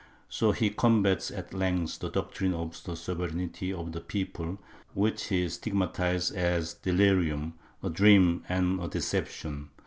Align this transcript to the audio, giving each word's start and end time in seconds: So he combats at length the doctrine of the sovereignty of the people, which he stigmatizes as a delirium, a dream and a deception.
So 0.29 0.51
he 0.51 0.71
combats 0.71 1.29
at 1.29 1.53
length 1.53 1.99
the 1.99 2.09
doctrine 2.09 2.55
of 2.55 2.83
the 2.85 2.95
sovereignty 2.95 3.71
of 3.71 3.91
the 3.91 4.01
people, 4.01 4.57
which 4.95 5.27
he 5.27 5.47
stigmatizes 5.47 6.31
as 6.31 6.73
a 6.73 6.83
delirium, 6.89 7.53
a 7.83 7.89
dream 7.91 8.43
and 8.49 8.79
a 8.81 8.87
deception. 8.87 9.69